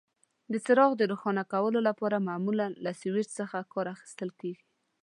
د 0.51 0.53
څراغ 0.65 0.91
د 0.97 1.01
روښانه 1.11 1.43
کولو 1.53 1.79
لپاره 1.87 2.25
معمولا 2.27 2.67
له 2.83 2.91
سویچ 3.01 3.27
څخه 3.39 3.57
کار 3.73 3.85
اخیستل 3.95 4.29
کېږي. 4.39 4.63